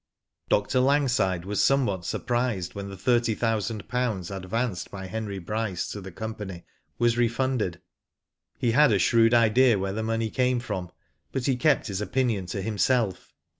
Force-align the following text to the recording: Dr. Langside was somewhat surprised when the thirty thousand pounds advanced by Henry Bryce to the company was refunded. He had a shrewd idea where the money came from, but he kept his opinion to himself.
Dr. 0.49 0.79
Langside 0.79 1.45
was 1.45 1.63
somewhat 1.63 2.05
surprised 2.05 2.73
when 2.73 2.89
the 2.89 2.97
thirty 2.97 3.35
thousand 3.35 3.87
pounds 3.87 4.31
advanced 4.31 4.89
by 4.89 5.05
Henry 5.05 5.37
Bryce 5.37 5.87
to 5.91 6.01
the 6.01 6.11
company 6.11 6.63
was 6.97 7.19
refunded. 7.19 7.79
He 8.57 8.71
had 8.71 8.91
a 8.91 8.97
shrewd 8.97 9.35
idea 9.35 9.77
where 9.77 9.93
the 9.93 10.01
money 10.01 10.31
came 10.31 10.59
from, 10.59 10.91
but 11.31 11.45
he 11.45 11.55
kept 11.55 11.85
his 11.85 12.01
opinion 12.01 12.47
to 12.47 12.63
himself. 12.63 13.35